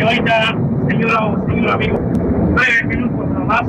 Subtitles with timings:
[0.00, 0.56] señorita,
[0.88, 3.62] señora o señor amigo, breve minutos nada más,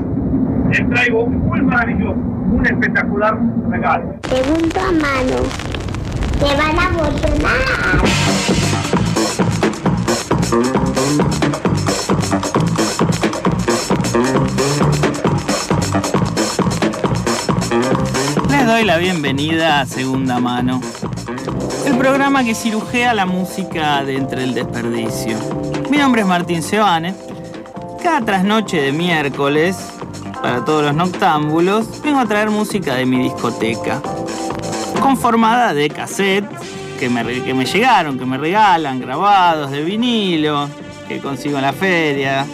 [0.69, 3.37] les traigo un muy maravilloso, un espectacular
[3.69, 4.15] regalo.
[4.29, 5.35] Segunda mano.
[6.39, 7.51] Te van a emocionar.
[18.49, 20.79] Les doy la bienvenida a Segunda Mano,
[21.85, 25.70] el programa que cirujea la música de Entre el Desperdicio.
[25.91, 27.13] Mi nombre es Martín Sebane.
[28.01, 29.75] Cada trasnoche de miércoles,
[30.41, 34.01] para todos los noctámbulos, vengo a traer música de mi discoteca,
[35.01, 36.49] conformada de cassettes
[36.97, 40.69] que me, que me llegaron, que me regalan, grabados de vinilo,
[41.09, 42.45] que consigo en la feria.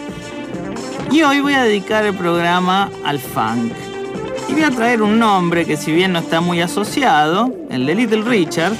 [1.12, 3.72] Y hoy voy a dedicar el programa al funk.
[4.48, 7.94] Y voy a traer un nombre que si bien no está muy asociado, el de
[7.94, 8.72] Little Richard,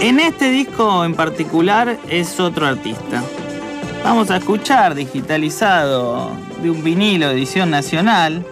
[0.00, 3.22] en este disco en particular es otro artista.
[4.02, 6.30] Vamos a escuchar digitalizado
[6.62, 8.46] de un vinilo edición nacional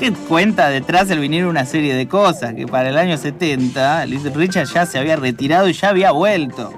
[0.00, 4.32] que cuenta detrás del vinilo una serie de cosas que para el año 70 Little
[4.34, 6.72] Richard ya se había retirado y ya había vuelto.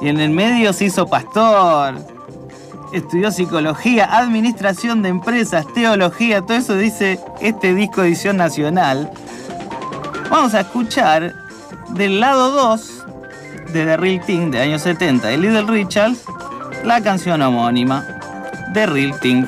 [0.00, 1.94] Y en el medio se hizo pastor,
[2.94, 9.10] estudió psicología, administración de empresas, teología, todo eso dice este disco edición nacional.
[10.30, 11.34] Vamos a escuchar
[11.90, 13.01] del lado 2
[13.72, 16.12] de The Real Thing de años 70 de Little Richard
[16.84, 18.04] la canción homónima
[18.74, 19.44] The Real Thing.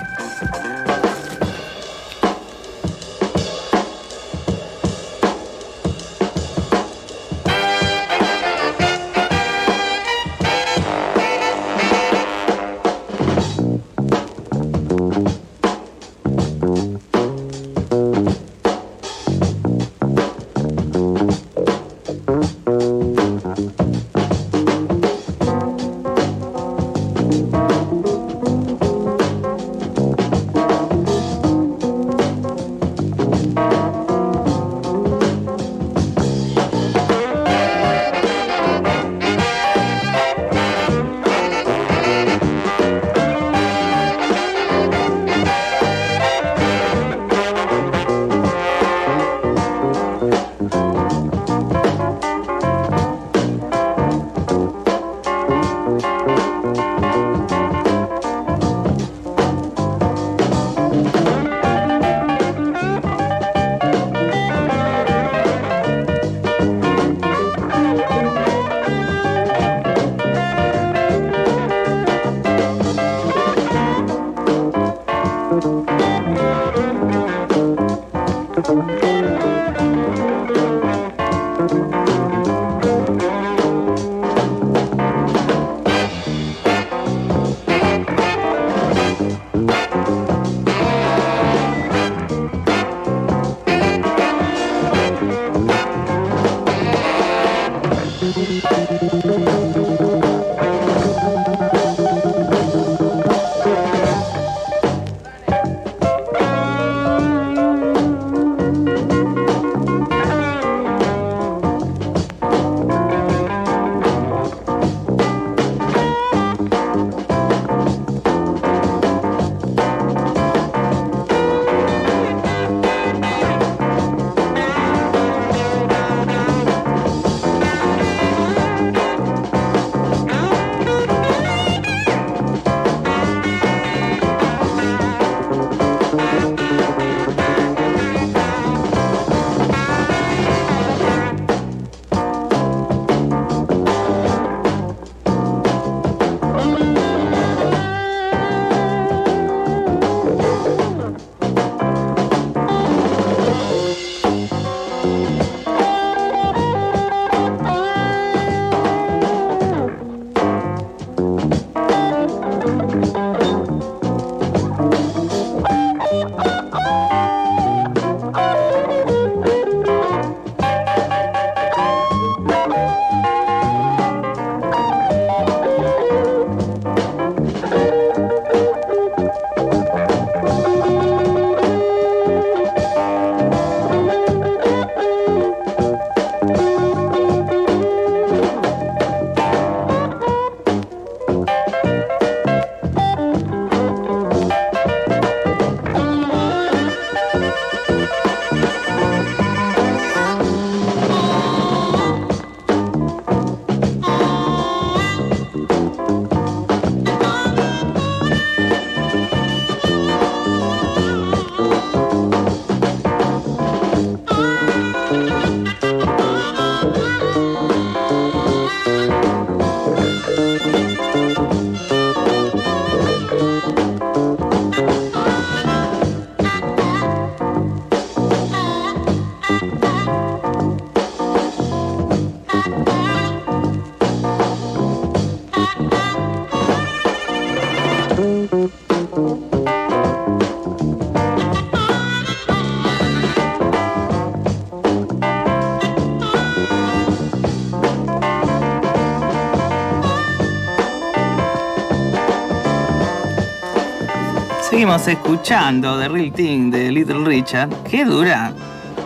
[255.07, 258.55] Escuchando The Real Thing de Little Richard, que dura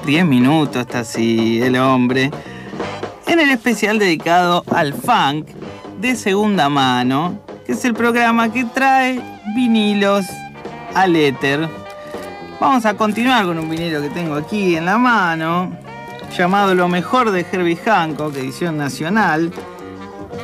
[0.06, 2.31] 10 minutos, está así el hombre,
[3.27, 5.49] en el especial dedicado al funk
[6.00, 9.21] de segunda mano, que es el programa que trae
[9.56, 10.25] vinilos
[10.95, 11.69] al éter.
[12.61, 15.77] Vamos a continuar con un vinilo que tengo aquí en la mano,
[16.37, 19.50] llamado Lo mejor de Herbie Hancock, edición nacional.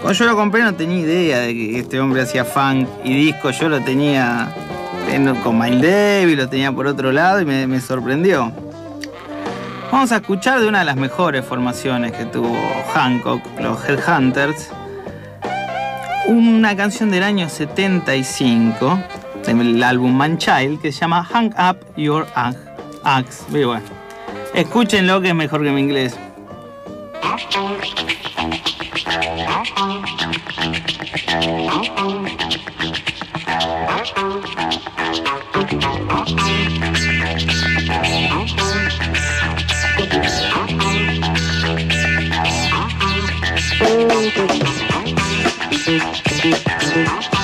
[0.03, 3.51] Cuando yo lo compré no tenía idea de que este hombre hacía funk y disco,
[3.51, 4.53] yo lo tenía
[5.45, 8.51] con Miles Davis, lo tenía por otro lado y me, sorprendió.
[9.93, 12.53] Vamos a escuchar de una de las mejores formaciones que tuvo
[12.93, 14.71] Hancock, los Headhunters,
[16.27, 18.99] una canción del año 75
[19.47, 22.27] del álbum Manchild que se llama Hang Up Your
[23.05, 23.45] Axe.
[23.51, 23.81] Bueno,
[24.53, 26.19] escúchenlo que es mejor que mi inglés.
[44.37, 44.59] Thank
[47.35, 47.44] you.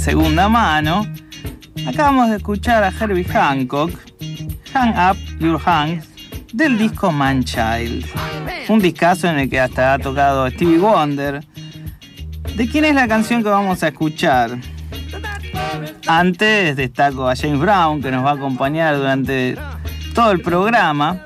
[0.00, 1.06] segunda mano.
[1.86, 3.90] Acabamos de escuchar a Herbie Hancock,
[4.72, 6.08] Hang Up Your Hands,
[6.54, 8.06] del disco Man Child.
[8.68, 11.44] Un discazo en el que hasta ha tocado Stevie Wonder.
[12.56, 14.58] ¿De quién es la canción que vamos a escuchar?
[16.06, 19.56] Antes destaco a James Brown, que nos va a acompañar durante
[20.14, 21.24] todo el programa,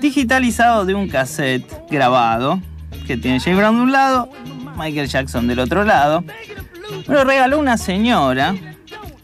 [0.00, 2.60] digitalizado de un cassette grabado,
[3.06, 4.28] que tiene James Brown de un lado,
[4.76, 6.24] Michael Jackson del otro lado.
[7.06, 8.54] Lo regaló una señora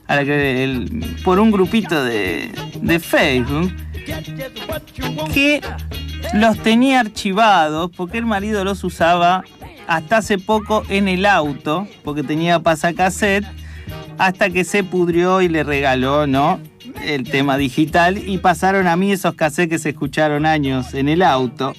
[0.07, 0.87] a la que
[1.25, 2.51] por un grupito de,
[2.81, 3.73] de Facebook
[5.33, 5.61] que
[6.35, 9.45] los tenía archivados porque el marido los usaba
[9.87, 13.47] hasta hace poco en el auto porque tenía pasacassette
[14.19, 16.61] hasta que se pudrió y le regaló, ¿no?
[17.05, 21.23] El tema digital y pasaron a mí esos cassettes que se escucharon años en el
[21.23, 21.75] auto.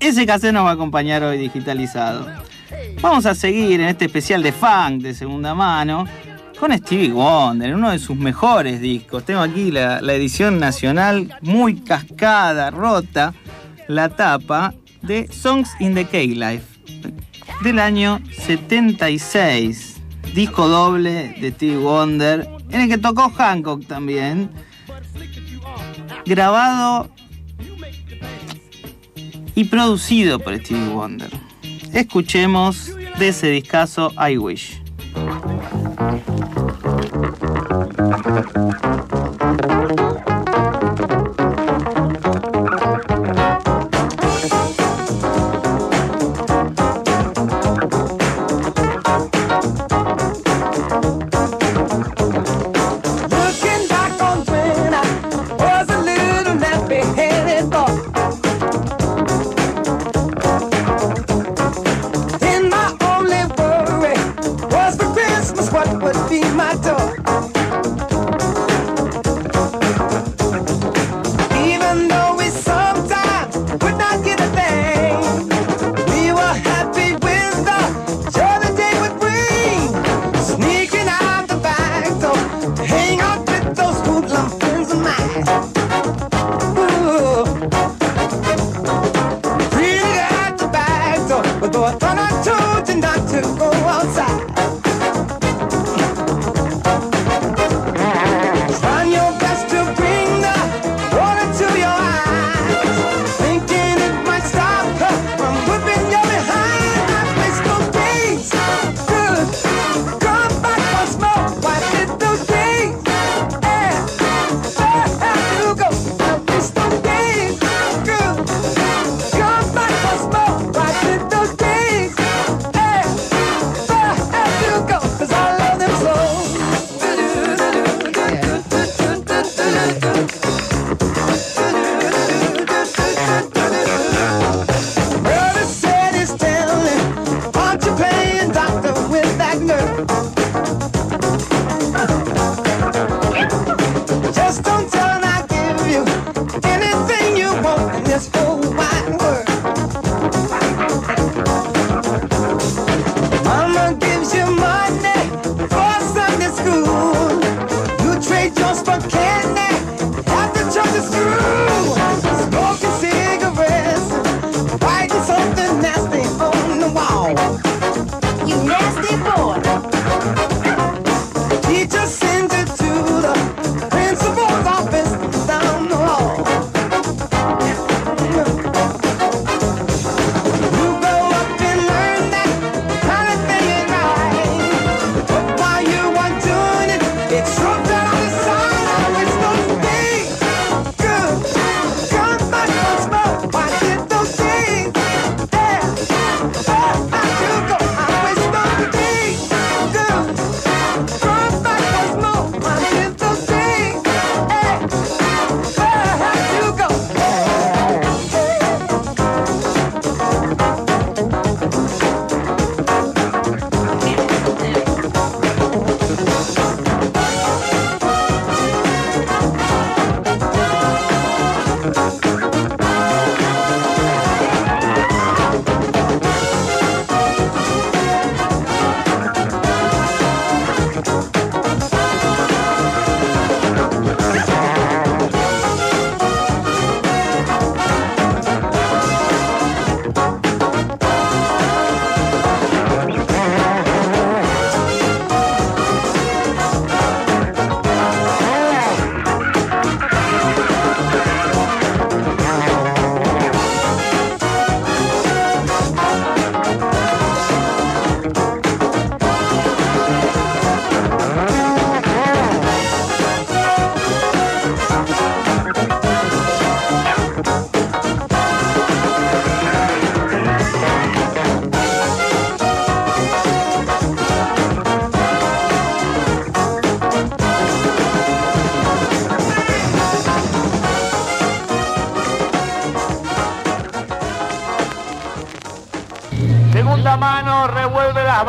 [0.00, 2.26] Ese cassette nos va a acompañar hoy digitalizado.
[3.02, 6.06] Vamos a seguir en este especial de funk de segunda mano
[6.56, 9.24] con Stevie Wonder, uno de sus mejores discos.
[9.24, 13.34] Tengo aquí la, edición nacional muy cascada, rota,
[13.88, 16.64] la tapa de Songs in the K-Life
[17.64, 19.96] del año 76.
[20.32, 24.48] Disco doble de Stevie Wonder, en el que tocó Hancock también.
[26.24, 27.10] Grabado
[29.56, 31.51] y producido por Stevie Wonder.
[31.92, 34.80] Escuchemos de ese discazo I Wish.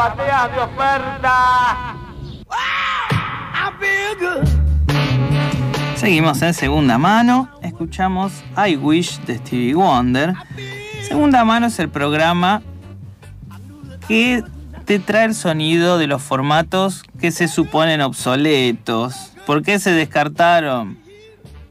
[0.04, 1.96] De oferta.
[5.96, 10.34] Seguimos en segunda mano, escuchamos I Wish de Stevie Wonder.
[11.08, 12.62] Segunda mano es el programa
[14.10, 14.44] que
[14.84, 19.32] te trae el sonido de los formatos que se suponen obsoletos.
[19.46, 20.98] ¿Por qué se descartaron?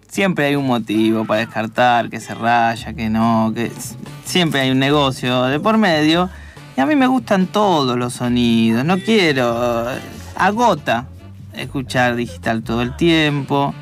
[0.08, 3.70] Siempre hay un motivo para descartar, que se raya, que no, que
[4.24, 6.30] siempre hay un negocio de por medio.
[6.76, 9.88] Y a mí me gustan todos los sonidos, no quiero...
[10.34, 11.06] Agota
[11.54, 13.74] escuchar digital todo el tiempo.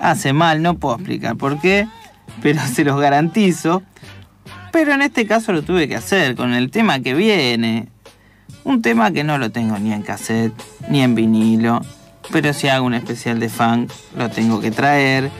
[0.00, 1.88] Hace mal, no puedo explicar por qué,
[2.42, 3.82] pero se los garantizo.
[4.72, 7.88] Pero en este caso lo tuve que hacer con el tema que viene.
[8.64, 10.54] Un tema que no lo tengo ni en cassette,
[10.88, 11.80] ni en vinilo.
[12.32, 15.30] Pero si hago un especial de funk, lo tengo que traer.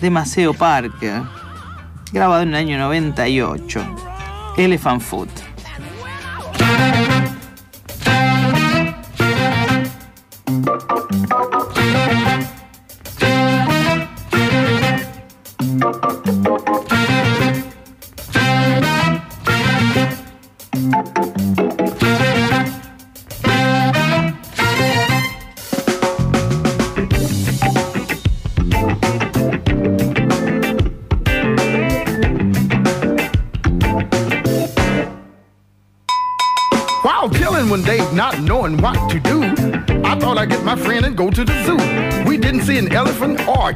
[0.00, 1.22] De Maceo Parker.
[2.12, 3.80] Grabado en el año 98.
[4.58, 5.51] Elephant Foot.
[6.92, 7.38] Thank
[16.46, 16.61] you.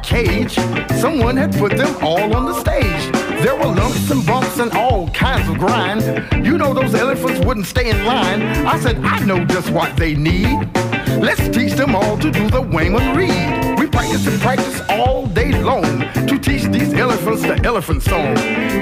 [0.07, 0.55] Cage.
[1.01, 3.11] Someone had put them all on the stage.
[3.43, 6.01] There were lumps and bumps and all kinds of grind.
[6.45, 8.41] You know those elephants wouldn't stay in line.
[8.65, 10.69] I said, I know just what they need.
[11.19, 13.76] Let's teach them all to do the Wayman Reed.
[14.07, 15.83] Practice and practice all day long
[16.27, 18.35] to teach these elephants the elephant song.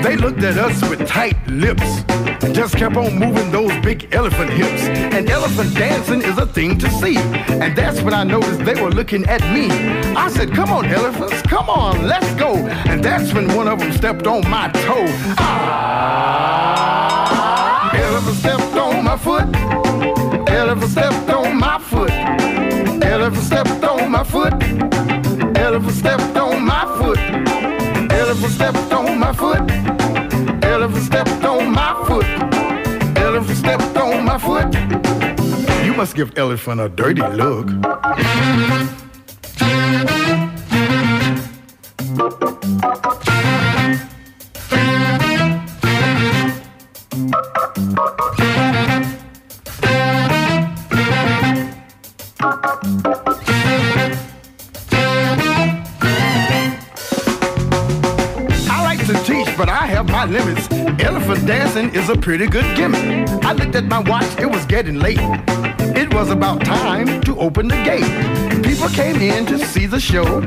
[0.04, 2.04] They looked at us with tight lips,
[2.44, 4.84] and just kept on moving those big elephant hips.
[4.84, 7.18] And elephant dancing is a thing to see.
[7.18, 9.72] And that's when I noticed they were looking at me.
[10.16, 12.58] I said, Come on, elephants, come on, let's go.
[12.86, 15.08] And that's when one of them stepped on my toe.
[15.40, 16.65] Ah!
[28.46, 29.72] Elephant stepped on my foot.
[30.64, 32.26] Elephant stepped on my foot.
[33.18, 34.72] Elephant stepped on my foot.
[35.84, 37.70] You must give elephant a dirty look.
[60.26, 60.68] My limits.
[61.04, 63.30] Elephant dancing is a pretty good gimmick.
[63.44, 65.20] I looked at my watch, it was getting late.
[65.96, 68.55] It was about time to open the gate.
[68.76, 70.42] People came in to see the show.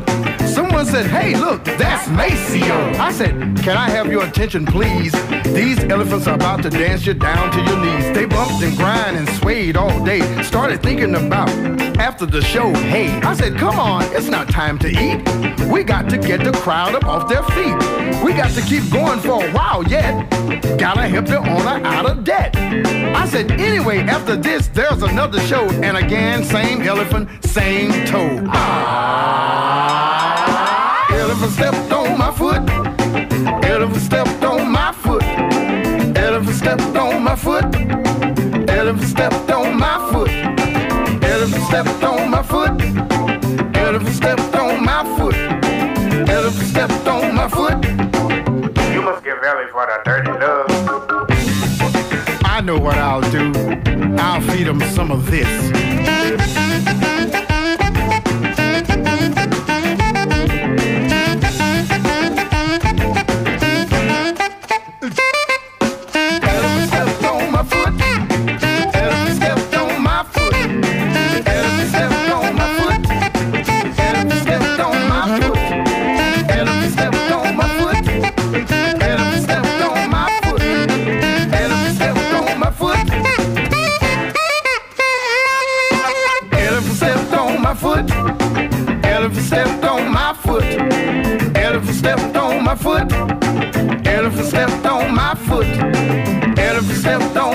[0.46, 2.76] Someone said, Hey, look, that's Maceo.
[3.00, 3.30] I said,
[3.62, 5.12] Can I have your attention, please?
[5.54, 8.14] These elephants are about to dance you down to your knees.
[8.14, 10.20] They bumped and grind and swayed all day.
[10.42, 11.48] Started thinking about
[11.98, 13.08] after the show, hey.
[13.22, 15.26] I said, Come on, it's not time to eat.
[15.72, 18.22] We got to get the crowd up off their feet.
[18.22, 20.28] We got to keep going for a while yet.
[20.78, 22.56] Gotta help the owner out of debt.
[22.56, 25.68] I said, anyway, after this, there's another show.
[25.82, 28.36] And again, same elephant, same toe.
[31.20, 32.62] Elephant stepped on my foot.
[33.64, 35.22] Elephant stepped on my foot.
[36.16, 37.64] Elephant stepped on my foot.
[38.70, 40.30] Elephant stepped on my foot.
[41.24, 42.74] Elephant stepped on my foot.
[43.76, 45.36] Elephant stepped on my foot.
[46.28, 47.78] Elephant stepped on my foot.
[48.94, 50.68] You must give elephant a dirty look.
[52.44, 53.52] I know what I'll do.
[54.18, 56.17] I'll feed them some of this.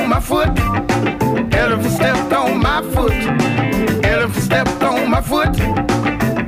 [0.04, 0.50] On my foot.
[1.54, 3.14] Elephant stepped on my foot.
[4.06, 5.60] Elephant stepped on my foot.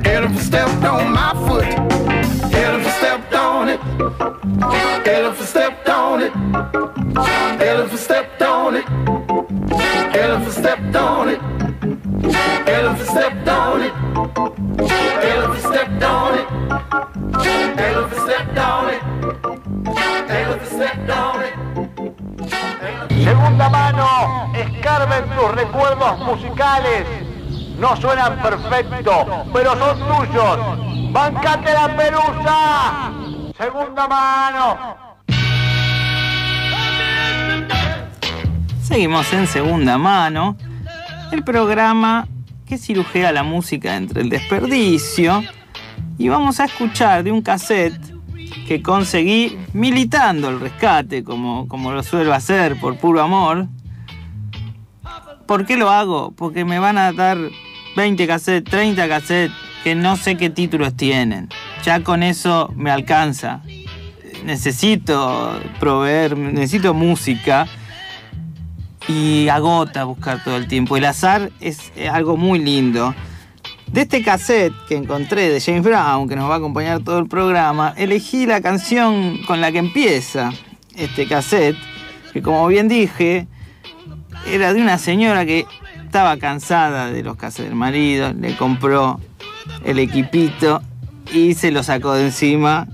[0.06, 1.64] Elephant stepped on my foot.
[2.54, 3.80] Elephant stepped on it.
[5.08, 6.32] Elephant stepped on it.
[7.62, 8.84] Elephant stepped on it.
[10.16, 11.40] Elephant stepped on it.
[12.68, 14.05] Elephant stepped on it.
[25.24, 27.06] Tus recuerdos musicales.
[27.78, 31.12] No suenan perfecto, pero son tuyos.
[31.12, 33.12] ¡Bancate la pelusa!
[33.56, 34.96] Segunda mano.
[38.82, 40.56] Seguimos en segunda mano.
[41.32, 42.26] El programa
[42.66, 45.42] que cirujea la música entre el desperdicio.
[46.18, 48.00] Y vamos a escuchar de un cassette
[48.66, 53.68] que conseguí militando el rescate, como, como lo suelo hacer por puro amor.
[55.46, 56.32] ¿Por qué lo hago?
[56.32, 57.38] Porque me van a dar
[57.96, 61.48] 20 cassettes, 30 cassettes que no sé qué títulos tienen.
[61.84, 63.62] Ya con eso me alcanza.
[64.44, 67.68] Necesito proveer, necesito música
[69.06, 70.96] y agota buscar todo el tiempo.
[70.96, 73.14] El azar es eh, algo muy lindo.
[73.86, 77.28] De este cassette que encontré de James Brown, que nos va a acompañar todo el
[77.28, 80.50] programa, elegí la canción con la que empieza
[80.96, 81.76] este cassette,
[82.32, 83.46] que como bien dije,
[84.48, 85.66] era de una señora que
[86.04, 89.20] estaba cansada de los cassettes del marido, le compró
[89.84, 90.82] el equipito
[91.32, 92.86] y se lo sacó de encima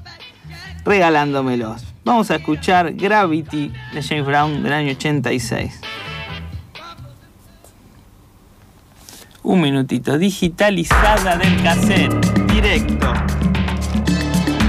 [0.85, 1.85] regalándomelos.
[2.05, 5.81] Vamos a escuchar Gravity de James Brown del año 86.
[9.45, 12.15] Un minutito, digitalizada del cassette,
[12.47, 13.12] directo.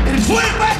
[0.05, 0.72] And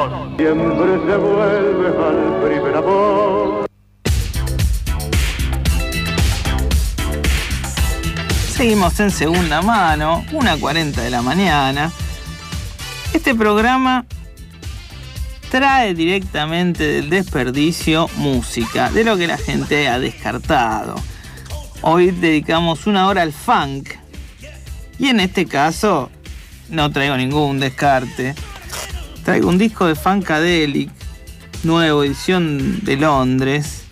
[0.00, 3.66] Siempre se vuelve al primer amor.
[8.50, 11.92] Seguimos en segunda mano, 1.40 de la mañana.
[13.12, 14.06] Este programa
[15.50, 20.94] trae directamente del desperdicio música, de lo que la gente ha descartado.
[21.82, 23.90] Hoy dedicamos una hora al funk.
[24.98, 26.10] Y en este caso
[26.70, 28.34] no traigo ningún descarte.
[29.30, 30.90] Traigo un disco de Funkadelic,
[31.62, 33.84] nuevo edición de Londres,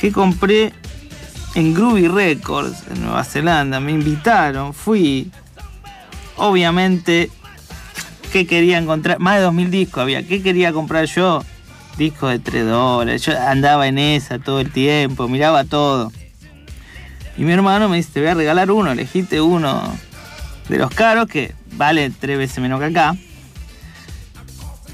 [0.00, 0.72] que compré
[1.56, 3.80] en Groovy Records en Nueva Zelanda.
[3.80, 5.32] Me invitaron, fui.
[6.36, 7.32] Obviamente,
[8.32, 9.18] ¿qué quería encontrar?
[9.18, 10.24] Más de 2000 discos había.
[10.24, 11.42] ¿Qué quería comprar yo?
[11.96, 13.22] Discos de 3 dólares.
[13.22, 16.12] Yo andaba en esa todo el tiempo, miraba todo.
[17.36, 19.82] Y mi hermano me dice, te voy a regalar uno, elegiste uno
[20.68, 23.16] de los caros que vale tres veces menos que acá.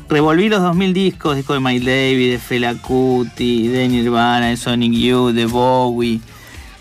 [0.08, 4.92] Revolví los 2000 discos, discos de My David, de Fela Kuti, de Nirvana, de Sonic
[4.92, 6.20] Youth, de Bowie.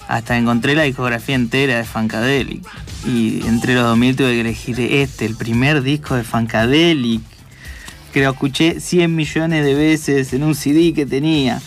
[0.09, 2.61] Hasta encontré la discografía entera de Funkadelic.
[3.05, 7.21] Y entre los 2000 tuve que elegir este, el primer disco de Funkadelic.
[8.11, 11.61] Que lo escuché 100 millones de veces en un CD que tenía.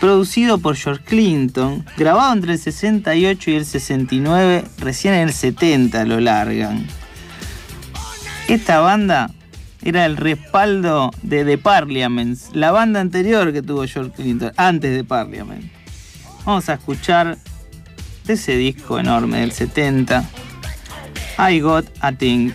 [0.00, 6.04] producido por George Clinton, grabado entre el 68 y el 69, recién en el 70
[6.04, 6.86] lo largan.
[8.46, 9.30] Esta banda
[9.86, 15.04] era el respaldo de The Parliaments, la banda anterior que tuvo George Clinton, antes de
[15.04, 15.70] Parliament.
[16.44, 17.38] Vamos a escuchar
[18.26, 20.28] ese disco enorme del 70,
[21.38, 22.52] I Got a Thing.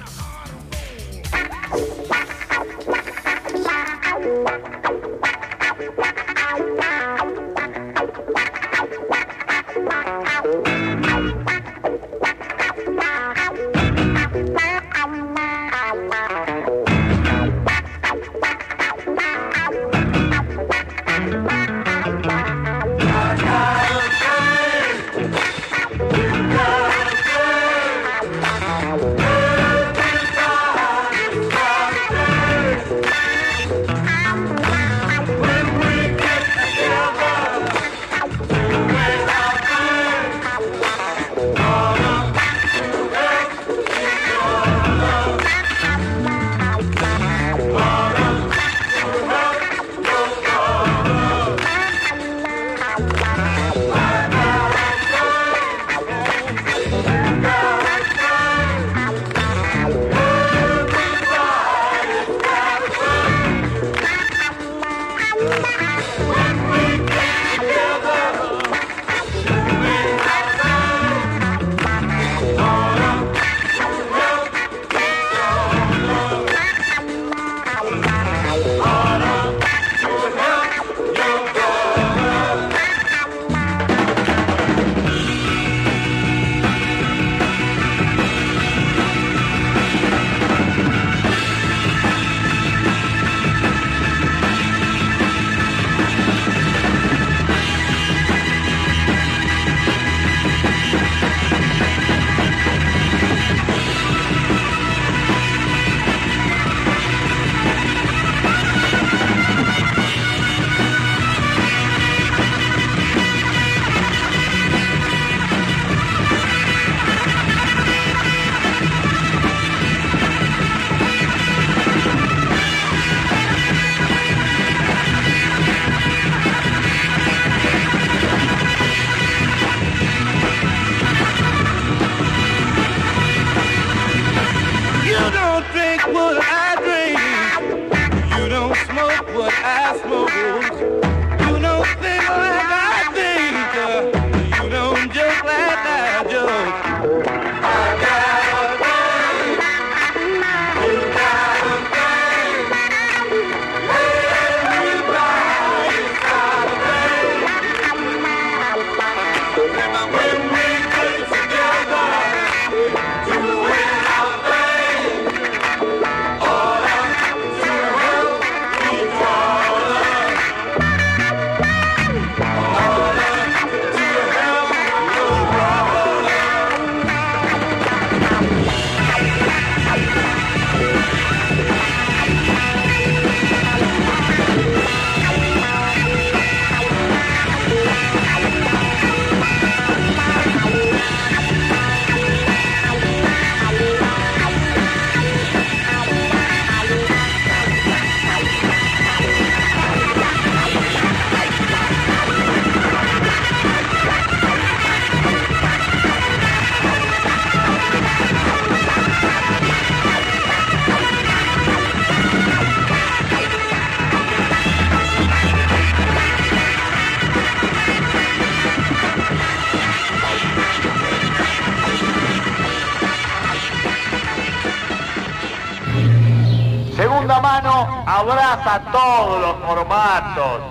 [228.06, 230.62] Abraza todos los formatos,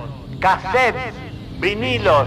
[0.40, 1.14] cassettes,
[1.58, 2.26] vinilos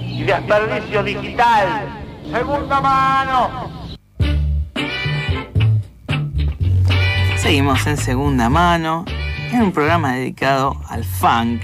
[0.00, 2.02] y desperdicio digital.
[2.30, 3.84] Segunda mano.
[7.36, 9.04] Seguimos en segunda mano,
[9.52, 11.60] en un programa dedicado al funk,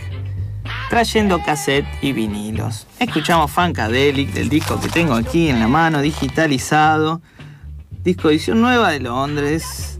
[0.91, 2.87] trayendo cassette y vinilos.
[2.99, 7.23] Escuchamos Funkadelic del disco que tengo aquí en la mano, digitalizado,
[8.03, 9.99] disco edición nueva de Londres,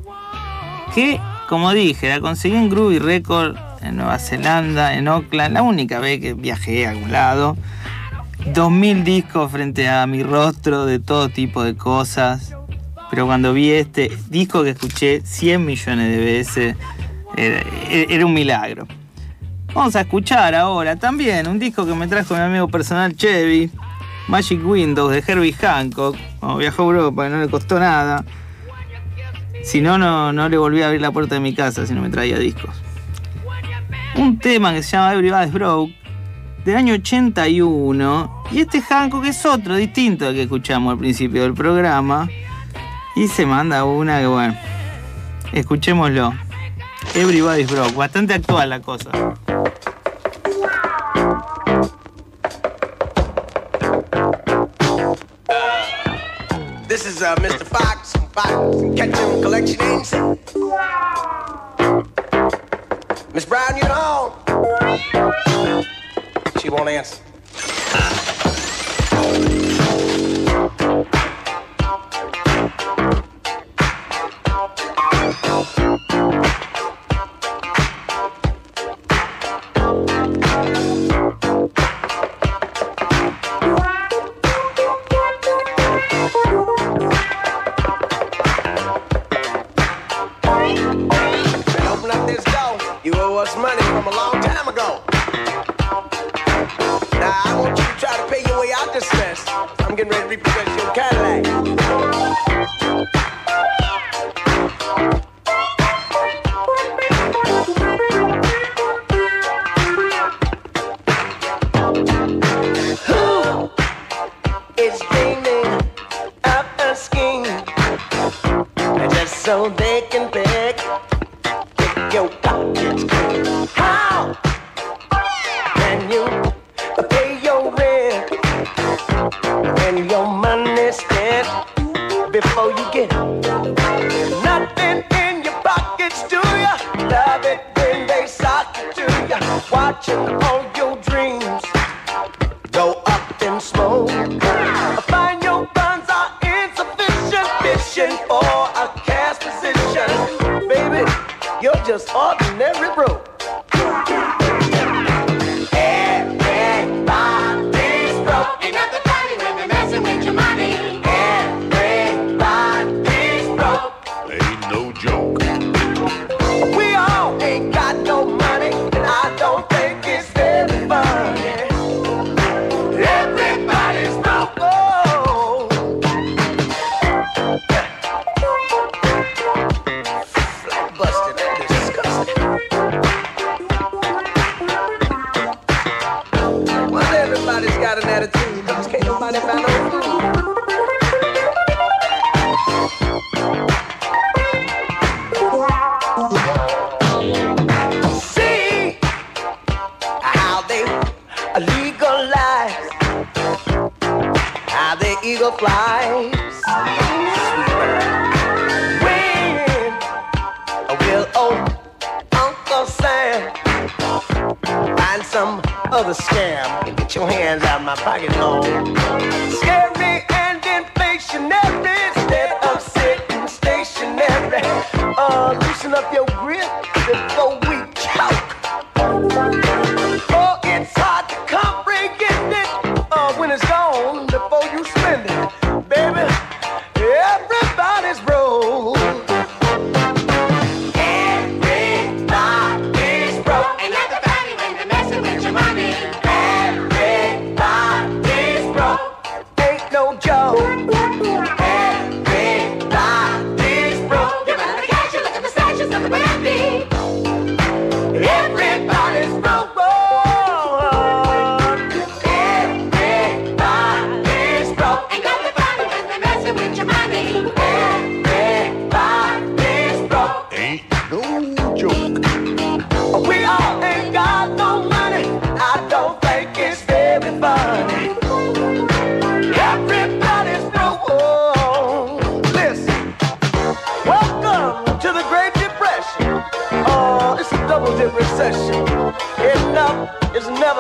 [0.95, 1.19] que
[1.51, 6.33] como dije, conseguí en Groovy Record, en Nueva Zelanda, en Oakland, la única vez que
[6.33, 7.57] viajé a algún lado.
[8.55, 12.55] 2000 discos frente a mi rostro de todo tipo de cosas.
[13.11, 16.77] Pero cuando vi este disco que escuché 100 millones de veces,
[17.37, 18.87] era, un milagro.
[19.75, 23.73] Vamos a escuchar ahora también un disco que me trajo mi amigo personal Chevy,
[24.29, 26.17] Magic Windows de Herbie Hancock.
[26.39, 28.25] Cuando viajó a Europa, y no le costó nada.
[29.63, 32.01] Si no, no, no le volví a abrir la puerta de mi casa si no
[32.01, 32.71] me traía discos.
[34.17, 35.95] Un tema que se llama Everybody's Broke,
[36.65, 38.45] del año 81.
[38.51, 42.29] Y este Hancock es otro, distinto al que escuchamos al principio del programa.
[43.17, 44.57] Y se manda una que, bueno,
[45.53, 46.33] escuchémoslo.
[47.15, 49.11] Everybody's Broke, bastante actual la cosa.
[56.89, 57.65] This is uh, Mr.
[57.67, 58.20] Fox.
[58.41, 60.13] spots and catch collection ends.
[63.35, 64.33] Miss Brown, you on?
[66.61, 67.19] She won't answer.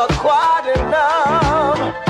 [0.01, 2.10] never quite enough.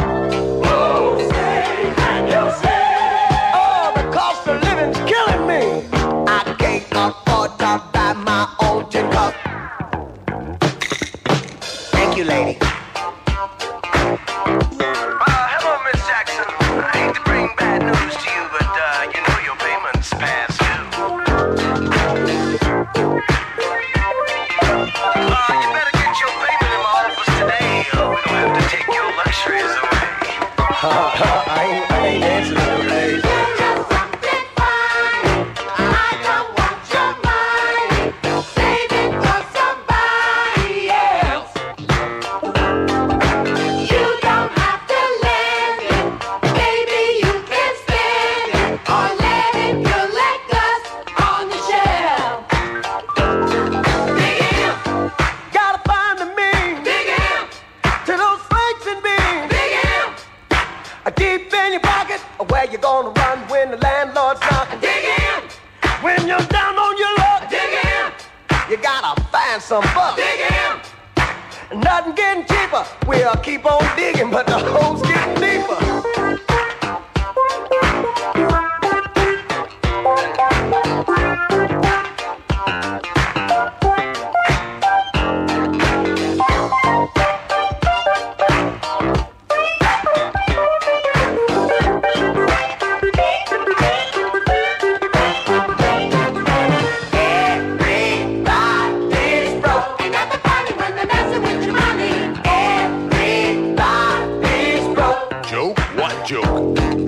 [106.27, 107.00] joke.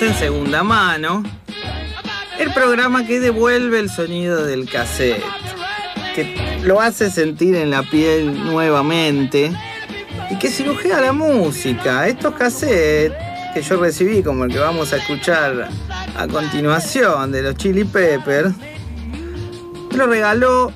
[0.00, 1.22] En segunda mano
[2.38, 5.22] el programa que devuelve el sonido del cassette,
[6.14, 9.52] que lo hace sentir en la piel nuevamente
[10.30, 12.08] y que cirujea la música.
[12.08, 13.16] Estos cassettes
[13.54, 15.68] que yo recibí, como el que vamos a escuchar
[16.16, 18.54] a continuación de los Chili Peppers,
[19.96, 20.72] lo regaló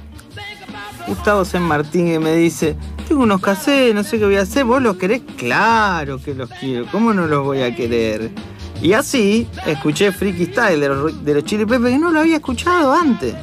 [1.06, 4.64] Gustavo San Martín y me dice, tengo unos cassettes, no sé qué voy a hacer,
[4.64, 5.22] ¿vos los querés?
[5.36, 8.30] Claro que los quiero, ¿cómo no los voy a querer?
[8.82, 13.34] Y así escuché Freaky Style de los, Chili Peppers que no lo había escuchado antes.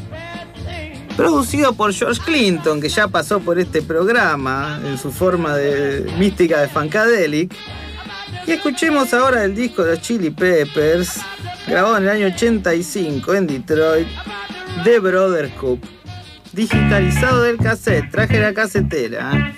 [1.16, 6.60] Producido por George Clinton, que ya pasó por este programa en su forma de mística
[6.60, 7.54] de Funkadelic.
[8.48, 11.22] Y escuchemos ahora el disco de los Chili Peppers,
[11.68, 14.08] grabado en el año 85 en Detroit,
[14.84, 15.80] The Brother Cup.
[16.52, 19.54] Digitalizado del cassette, traje la casetera.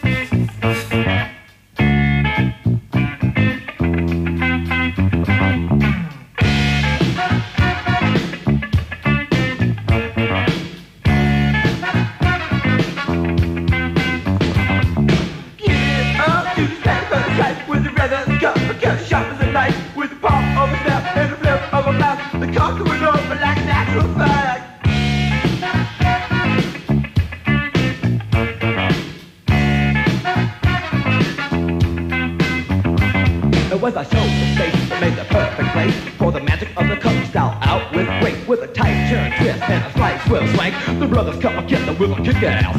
[42.08, 42.75] will kick out.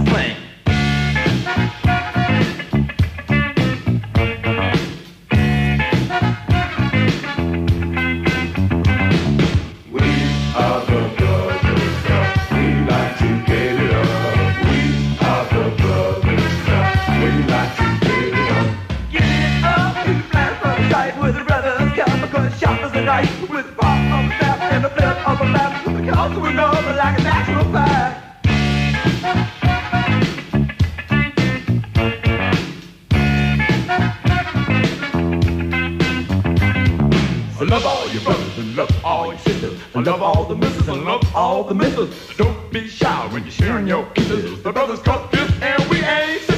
[37.68, 39.80] Love all your brothers and love all your sisters.
[39.92, 42.14] Love all the misses and love all the misses.
[42.36, 44.62] Don't be shy when you're sharing your kisses.
[44.62, 46.55] The brothers come this and we ain't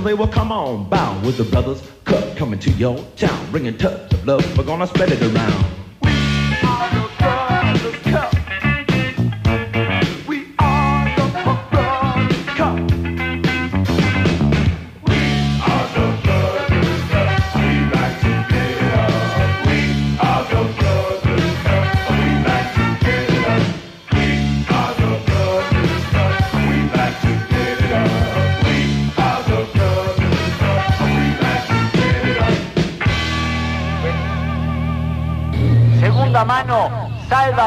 [0.00, 1.24] they will come on bound.
[1.24, 5.10] With the brothers cup coming to your town, bringing touch of love, we're gonna spread
[5.10, 5.77] it around.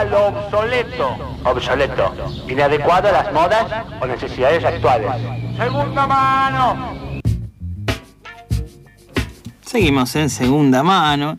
[0.05, 1.17] Lo obsoleto.
[1.43, 2.13] Obsoleto.
[2.47, 3.65] Inadecuado a las modas
[3.99, 5.11] o necesidades actuales.
[5.57, 7.11] Segunda mano.
[9.61, 11.37] Seguimos en segunda mano.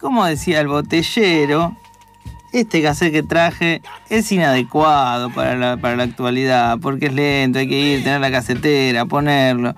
[0.00, 1.76] Como decía el botellero,
[2.52, 7.68] este cassette que traje es inadecuado para la, para la actualidad, porque es lento, hay
[7.68, 9.74] que ir, tener la casetera, ponerlo.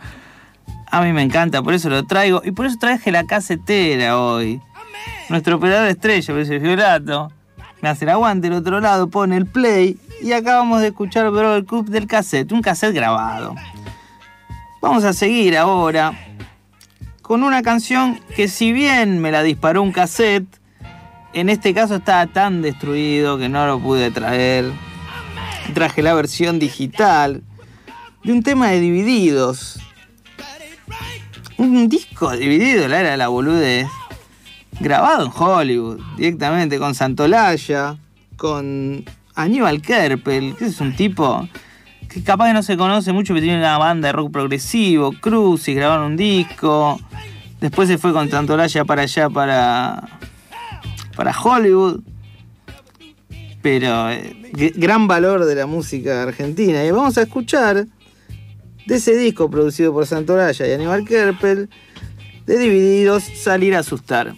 [0.90, 2.40] A mí me encanta, por eso lo traigo.
[2.44, 4.60] Y por eso traje la casetera hoy.
[5.28, 7.32] Nuestro operador estrella, ese Fiolato,
[7.84, 11.66] me hace el aguante del otro lado, pone el play y acabamos de escuchar Brother
[11.66, 13.54] Cup del cassette, un cassette grabado.
[14.80, 16.14] Vamos a seguir ahora
[17.20, 20.46] con una canción que si bien me la disparó un cassette,
[21.34, 24.72] en este caso estaba tan destruido que no lo pude traer.
[25.74, 27.42] Traje la versión digital
[28.22, 29.78] de un tema de Divididos.
[31.58, 33.88] Un disco dividido, la era la boludez.
[34.80, 37.96] Grabado en Hollywood, directamente con Santolaya,
[38.36, 39.04] con
[39.34, 41.48] Aníbal Kerpel, que es un tipo
[42.08, 45.68] que capaz que no se conoce mucho, pero tiene una banda de rock progresivo, Cruz,
[45.68, 47.00] y grabaron un disco.
[47.60, 50.08] Después se fue con Santolaya para allá, para,
[51.16, 52.00] para Hollywood.
[53.62, 54.36] Pero eh,
[54.76, 56.84] gran valor de la música argentina.
[56.84, 57.86] Y vamos a escuchar
[58.86, 61.70] de ese disco producido por Santolaya y Aníbal Kerpel,
[62.46, 64.34] de Divididos, Salir a Asustar.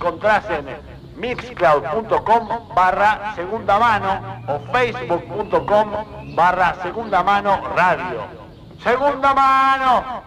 [0.00, 0.64] Encontrás en
[1.20, 8.24] mixcloud.com barra segunda mano o facebook.com barra segunda mano radio.
[8.82, 10.22] Segunda mano.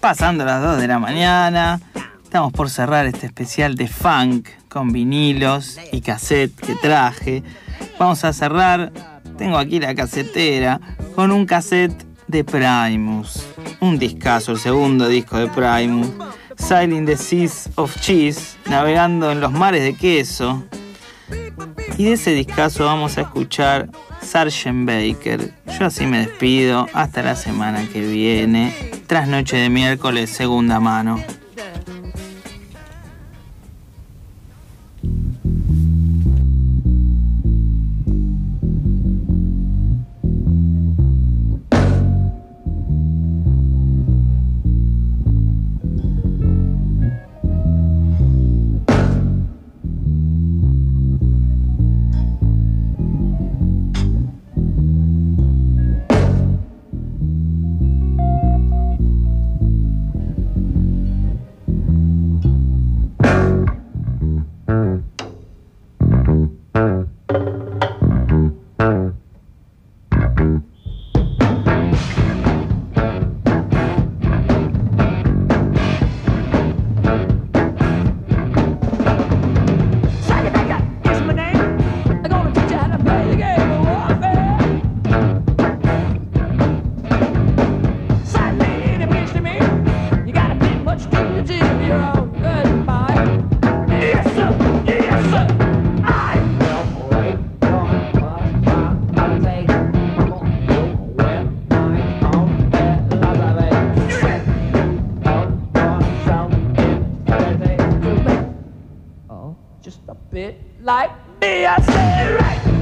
[0.00, 1.80] Pasando las 2 de la mañana,
[2.22, 7.42] estamos por cerrar este especial de funk con vinilos y cassette que traje.
[7.98, 8.92] Vamos a cerrar,
[9.38, 10.78] tengo aquí la casetera,
[11.14, 13.46] con un cassette de Primus.
[13.80, 16.25] Un discazo, el segundo disco de Primus.
[16.56, 20.64] Sailing the Seas of Cheese, navegando en los mares de queso.
[21.96, 23.88] Y de ese discazo vamos a escuchar
[24.20, 24.84] Sgt.
[24.84, 25.52] Baker.
[25.78, 26.86] Yo así me despido.
[26.92, 28.74] Hasta la semana que viene.
[29.06, 31.22] Tras noche de miércoles, segunda mano.
[109.86, 111.64] just a bit like me.
[111.64, 112.75] I say, right.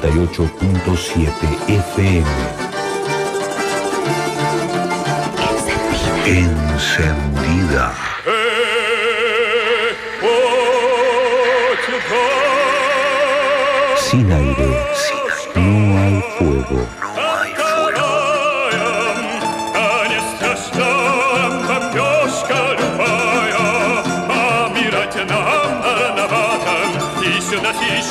[0.00, 1.28] 88.7
[1.68, 2.26] FM.
[6.26, 7.94] Encendida.
[13.98, 14.84] Sin aire,
[15.54, 17.05] no hay fuego.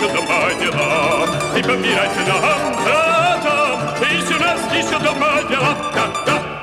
[0.04, 1.26] еще дома дела,
[1.56, 5.76] И помирать нам, братам, Есть у нас еще дома дела,